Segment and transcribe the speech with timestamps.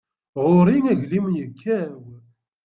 [0.43, 1.99] Ɣur-i aglim yekkaw.